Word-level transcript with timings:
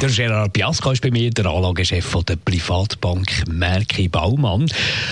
der 0.00 0.10
Gerard 0.10 0.52
Biasco 0.52 0.90
ist 0.90 1.02
bei 1.02 1.10
mir, 1.10 1.30
der 1.30 1.46
Anlagechef 1.46 2.04
von 2.04 2.24
der 2.24 2.36
Privatbank 2.36 3.44
Merki 3.48 4.08
Baumann. 4.08 4.66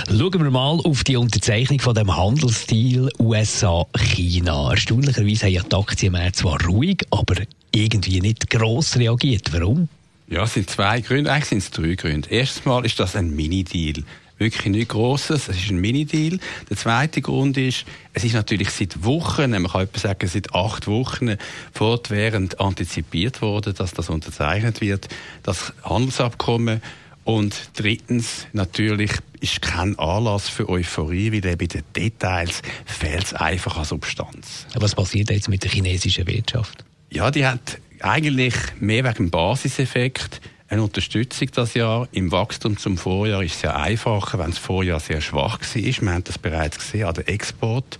Schauen 0.08 0.42
wir 0.42 0.50
mal 0.50 0.80
auf 0.80 1.04
die 1.04 1.16
Unterzeichnung 1.16 1.80
von 1.80 1.94
dem 1.94 2.14
Handelsdeal 2.14 3.10
USA-China. 3.18 4.70
Erstaunlicherweise 4.70 5.46
haben 5.46 5.52
ja 5.52 5.62
die 5.62 5.76
Aktienmärkte 5.76 6.40
zwar 6.40 6.62
ruhig, 6.64 7.04
aber 7.10 7.36
irgendwie 7.72 8.20
nicht 8.20 8.50
gross 8.50 8.96
reagiert. 8.96 9.52
Warum? 9.52 9.88
Ja, 10.28 10.44
es 10.44 10.54
sind 10.54 10.70
zwei 10.70 11.00
Gründe, 11.00 11.30
eigentlich 11.30 11.48
sind 11.48 11.58
es 11.58 11.70
drei 11.70 11.94
Gründe. 11.94 12.28
Erstens 12.30 12.84
ist 12.84 12.98
das 12.98 13.16
ein 13.16 13.34
Mini-Deal 13.34 14.04
wirklich 14.42 14.66
nichts 14.66 14.92
Grosses. 14.92 15.48
Es 15.48 15.56
ist 15.56 15.70
ein 15.70 15.80
Mini-Deal. 15.80 16.38
Der 16.68 16.76
zweite 16.76 17.20
Grund 17.22 17.56
ist, 17.56 17.84
es 18.12 18.24
ist 18.24 18.34
natürlich 18.34 18.70
seit 18.70 19.04
Wochen, 19.04 19.50
man 19.50 19.68
kann 19.68 19.82
etwa 19.82 19.98
sagen, 19.98 20.28
seit 20.28 20.54
acht 20.54 20.86
Wochen 20.86 21.36
fortwährend 21.72 22.60
antizipiert 22.60 23.40
worden, 23.40 23.74
dass 23.74 23.92
das 23.92 24.10
unterzeichnet 24.10 24.80
wird, 24.80 25.08
das 25.42 25.72
Handelsabkommen. 25.82 26.82
Und 27.24 27.70
drittens, 27.74 28.46
natürlich 28.52 29.12
ist 29.40 29.62
kein 29.62 29.98
Anlass 29.98 30.48
für 30.48 30.68
Euphorie, 30.68 31.32
weil 31.32 31.46
eben 31.52 31.62
in 31.62 31.68
den 31.68 31.82
Details 31.96 32.62
fehlt 32.84 33.24
es 33.24 33.34
einfach 33.34 33.76
an 33.76 33.84
Substanz. 33.84 34.66
Was 34.74 34.94
passiert 34.94 35.30
jetzt 35.30 35.48
mit 35.48 35.62
der 35.62 35.70
chinesischen 35.70 36.26
Wirtschaft? 36.26 36.84
Ja, 37.10 37.30
die 37.30 37.46
hat 37.46 37.78
eigentlich 38.00 38.54
mehr 38.80 39.04
wegen 39.04 39.14
dem 39.14 39.30
Basiseffekt 39.30 40.40
eine 40.72 40.82
Unterstützung 40.82 41.48
das 41.54 41.74
Jahr. 41.74 42.08
Im 42.12 42.32
Wachstum 42.32 42.78
zum 42.78 42.96
Vorjahr 42.96 43.42
ist 43.42 43.56
es 43.56 43.62
ja 43.62 43.76
einfacher, 43.76 44.38
wenn 44.38 44.50
das 44.50 44.58
Vorjahr 44.58 45.00
sehr 45.00 45.20
schwach 45.20 45.60
war. 45.60 45.84
Wir 45.84 46.12
haben 46.12 46.24
das 46.24 46.38
bereits 46.38 46.78
gesehen 46.78 47.04
an 47.04 47.12
der 47.14 47.28
Export. 47.28 47.98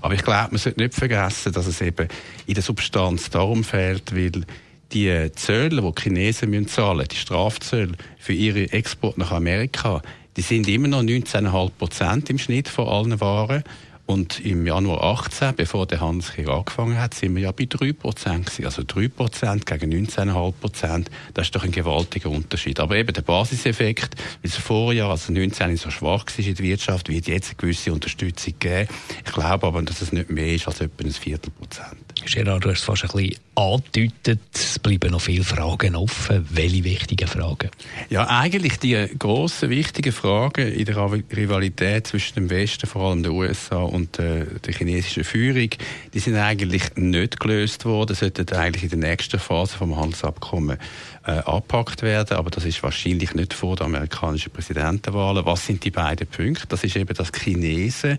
Aber 0.00 0.14
ich 0.14 0.22
glaube, 0.22 0.52
man 0.52 0.58
sollte 0.58 0.80
nicht 0.80 0.94
vergessen, 0.94 1.52
dass 1.52 1.66
es 1.66 1.80
eben 1.80 2.06
in 2.46 2.54
der 2.54 2.62
Substanz 2.62 3.28
darum 3.28 3.64
fehlt, 3.64 4.14
weil 4.14 4.44
die 4.92 5.32
Zölle, 5.34 5.82
die 5.82 5.92
die 5.92 6.02
Chinesen 6.02 6.50
müssen 6.50 7.04
die 7.10 7.16
Strafzölle 7.16 7.94
für 8.18 8.34
ihre 8.34 8.70
Export 8.72 9.18
nach 9.18 9.32
Amerika, 9.32 10.00
die 10.36 10.42
sind 10.42 10.68
immer 10.68 10.88
noch 10.88 11.02
19,5 11.02 11.70
Prozent 11.76 12.30
im 12.30 12.38
Schnitt 12.38 12.68
von 12.68 12.86
allen 12.86 13.20
Waren. 13.20 13.64
Und 14.12 14.44
im 14.44 14.66
Januar 14.66 15.02
18, 15.02 15.54
bevor 15.56 15.86
der 15.86 16.02
Handelskrieg 16.02 16.46
angefangen 16.46 17.00
hat, 17.00 17.14
sind 17.14 17.34
wir 17.34 17.44
ja 17.44 17.52
bei 17.52 17.64
3 17.64 17.94
Prozent 17.94 18.52
Also 18.62 18.82
3 18.86 19.08
Prozent 19.08 19.64
gegen 19.64 19.90
19,5 19.90 20.52
Prozent, 20.52 21.10
das 21.32 21.46
ist 21.46 21.56
doch 21.56 21.64
ein 21.64 21.72
gewaltiger 21.72 22.28
Unterschied. 22.28 22.78
Aber 22.78 22.94
eben 22.96 23.14
der 23.14 23.22
Basiseffekt, 23.22 24.16
weil 24.42 24.50
das 24.50 24.56
Vorjahr, 24.56 25.10
also 25.10 25.32
19 25.32 25.78
so 25.78 25.90
schwach 25.90 26.26
war 26.26 26.46
in 26.46 26.54
der 26.54 26.62
Wirtschaft, 26.62 27.08
wird 27.08 27.26
jetzt 27.26 27.48
eine 27.48 27.56
gewisse 27.56 27.90
Unterstützung 27.90 28.52
geben. 28.58 28.86
Ich 29.24 29.32
glaube 29.32 29.66
aber, 29.66 29.80
dass 29.80 30.02
es 30.02 30.12
nicht 30.12 30.28
mehr 30.28 30.52
ist 30.52 30.68
als 30.68 30.82
etwa 30.82 31.04
ein 31.04 31.10
Viertel 31.10 31.50
Prozent. 31.50 32.11
Gerard, 32.24 32.64
du 32.64 32.70
hast 32.70 32.78
es 32.78 32.84
fast 32.84 33.04
ein 33.04 33.10
bisschen 33.10 33.40
angedeutet, 33.54 34.40
es 34.54 34.78
bleiben 34.78 35.10
noch 35.10 35.20
viele 35.20 35.44
Fragen 35.44 35.96
offen. 35.96 36.46
Welche 36.50 36.84
wichtigen 36.84 37.26
Fragen? 37.26 37.70
Ja, 38.10 38.26
eigentlich 38.28 38.78
die 38.78 39.08
grossen, 39.18 39.70
wichtigen 39.70 40.12
Fragen 40.12 40.72
in 40.72 40.84
der 40.84 40.96
Rivalität 40.96 42.06
zwischen 42.06 42.34
dem 42.34 42.50
Westen, 42.50 42.86
vor 42.86 43.10
allem 43.10 43.22
den 43.22 43.32
USA 43.32 43.76
und 43.76 44.18
äh, 44.18 44.46
der 44.46 44.74
chinesischen 44.74 45.24
Führung, 45.24 45.70
die 46.14 46.18
sind 46.18 46.36
eigentlich 46.36 46.94
nicht 46.96 47.40
gelöst 47.40 47.84
worden, 47.84 48.14
sollten 48.14 48.48
eigentlich 48.56 48.84
in 48.84 49.00
der 49.00 49.10
nächsten 49.10 49.38
Phase 49.38 49.76
vom 49.76 49.96
Handelsabkommen 49.96 50.78
äh, 51.26 51.30
angepackt 51.30 52.02
werden, 52.02 52.36
aber 52.36 52.50
das 52.50 52.64
ist 52.64 52.82
wahrscheinlich 52.82 53.34
nicht 53.34 53.52
vor 53.54 53.76
der 53.76 53.86
amerikanischen 53.86 54.52
Präsidentenwahl. 54.52 55.44
Was 55.44 55.66
sind 55.66 55.84
die 55.84 55.90
beiden 55.90 56.26
Punkte? 56.26 56.66
Das 56.68 56.84
ist 56.84 56.96
eben, 56.96 57.14
dass 57.14 57.32
Chinesen 57.32 58.18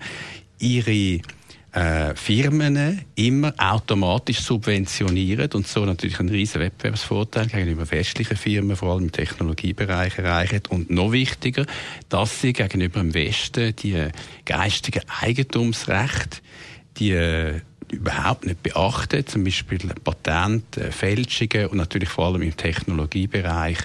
ihre 0.60 1.22
äh, 1.74 2.16
Firmen 2.16 3.02
immer 3.16 3.54
automatisch 3.58 4.42
subventionieren 4.42 5.50
und 5.54 5.68
so 5.68 5.86
natürlich 5.86 6.20
einen 6.20 6.30
riesen 6.30 6.62
Wettbewerbsvorteil 6.62 7.48
gegenüber 7.48 7.90
westlichen 7.90 8.38
Firmen, 8.38 8.76
vor 8.76 8.94
allem 8.94 9.06
im 9.06 9.12
Technologiebereich 9.12 10.20
erreichen. 10.20 10.62
Und 10.70 10.92
noch 10.92 11.12
wichtiger, 11.12 11.66
dass 12.10 12.42
sie 12.42 12.54
gegenüber 12.54 13.00
dem 13.00 13.14
Westen 13.14 13.76
die 13.76 14.08
geistigen 14.46 15.02
Eigentumsrechte, 15.22 16.38
die 16.98 17.12
äh, 17.12 17.62
überhaupt 17.92 18.46
nicht 18.46 18.62
beachten, 18.62 19.26
zum 19.26 19.44
Beispiel 19.44 19.80
Patente, 20.04 20.92
Fälschungen 20.92 21.68
und 21.68 21.78
natürlich 21.78 22.10
vor 22.10 22.28
allem 22.28 22.42
im 22.44 22.56
Technologiebereich 22.56 23.78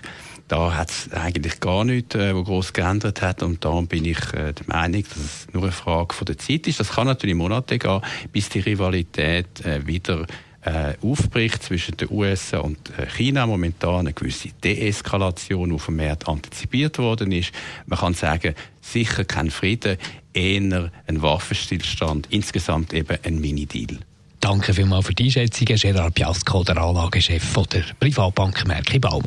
da 0.49 0.75
hat 0.75 0.91
es 0.91 1.13
eigentlich 1.13 1.61
gar 1.61 1.85
nichts, 1.85 2.15
äh, 2.15 2.35
wo 2.35 2.43
groß 2.43 2.73
geändert 2.73 3.23
hat. 3.23 3.43
Und 3.43 3.65
darum 3.65 3.87
bin 3.87 4.05
ich 4.05 4.19
äh, 4.33 4.53
der 4.53 4.67
Meinung, 4.67 5.05
dass 5.05 5.19
es 5.19 5.47
nur 5.53 5.65
eine 5.65 5.73
Frage 5.73 6.15
von 6.15 6.25
der 6.25 6.39
Zeit 6.39 6.67
ist. 6.67 6.81
Das 6.81 6.93
kann 6.93 7.07
natürlich 7.07 7.37
Monate 7.37 7.79
gehen, 7.79 8.01
bis 8.33 8.49
die 8.49 8.61
Rivalität 8.61 9.65
äh, 9.65 9.87
wieder 9.87 10.27
äh, 10.63 10.95
aufbricht 11.03 11.63
zwischen 11.63 11.97
den 11.97 12.09
USA 12.11 12.59
und 12.59 12.79
äh, 12.99 13.07
China. 13.07 13.47
Momentan 13.47 14.01
eine 14.01 14.13
gewisse 14.13 14.49
Deeskalation, 14.65 15.71
die 15.71 15.79
vermehrt 15.79 16.27
antizipiert 16.29 16.99
worden 16.99 17.31
ist. 17.33 17.53
Man 17.87 17.99
kann 17.99 18.15
sagen, 18.15 18.55
sicher 18.81 19.25
kein 19.25 19.51
Frieden, 19.51 19.99
eher 20.33 20.91
ein 21.07 21.23
Waffenstillstand, 21.23 22.29
insgesamt 22.31 22.93
eben 22.93 23.19
ein 23.23 23.41
Mini-Deal. 23.41 23.99
Danke 24.41 24.73
vielmals 24.73 25.07
für 25.07 25.15
die 25.15 25.25
Einschätzung, 25.25 25.67
Gerard 25.67 26.15
Piasco, 26.15 26.63
der 26.63 26.79
Anlagechef 26.79 27.55
der 27.73 27.83
Privatbank 27.99 28.67
Merki 28.67 28.99
Baumann. 28.99 29.27